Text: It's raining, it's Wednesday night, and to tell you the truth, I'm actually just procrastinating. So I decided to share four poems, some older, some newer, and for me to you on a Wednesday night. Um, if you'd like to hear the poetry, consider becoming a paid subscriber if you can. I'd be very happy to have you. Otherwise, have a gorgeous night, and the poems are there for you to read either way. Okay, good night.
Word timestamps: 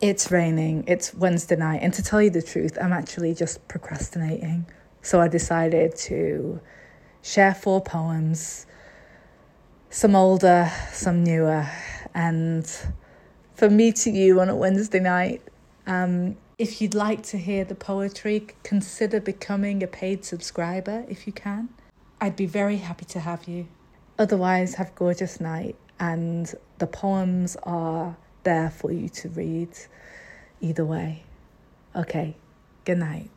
It's 0.00 0.30
raining, 0.30 0.84
it's 0.86 1.12
Wednesday 1.12 1.56
night, 1.56 1.80
and 1.82 1.92
to 1.94 2.04
tell 2.04 2.22
you 2.22 2.30
the 2.30 2.40
truth, 2.40 2.78
I'm 2.80 2.92
actually 2.92 3.34
just 3.34 3.66
procrastinating. 3.66 4.64
So 5.02 5.20
I 5.20 5.26
decided 5.26 5.96
to 5.96 6.60
share 7.20 7.52
four 7.52 7.80
poems, 7.80 8.66
some 9.90 10.14
older, 10.14 10.70
some 10.92 11.24
newer, 11.24 11.66
and 12.14 12.64
for 13.54 13.68
me 13.68 13.90
to 13.90 14.10
you 14.10 14.40
on 14.40 14.48
a 14.48 14.54
Wednesday 14.54 15.00
night. 15.00 15.42
Um, 15.88 16.36
if 16.58 16.80
you'd 16.80 16.94
like 16.94 17.24
to 17.24 17.36
hear 17.36 17.64
the 17.64 17.74
poetry, 17.74 18.46
consider 18.62 19.20
becoming 19.20 19.82
a 19.82 19.88
paid 19.88 20.24
subscriber 20.24 21.06
if 21.08 21.26
you 21.26 21.32
can. 21.32 21.70
I'd 22.20 22.36
be 22.36 22.46
very 22.46 22.76
happy 22.76 23.04
to 23.06 23.18
have 23.18 23.48
you. 23.48 23.66
Otherwise, 24.16 24.76
have 24.76 24.90
a 24.90 24.94
gorgeous 24.94 25.40
night, 25.40 25.74
and 25.98 26.54
the 26.78 26.86
poems 26.86 27.56
are 27.64 28.16
there 28.48 28.70
for 28.70 28.90
you 28.90 29.10
to 29.10 29.28
read 29.28 29.68
either 30.62 30.82
way. 30.82 31.22
Okay, 31.94 32.34
good 32.86 32.96
night. 32.96 33.28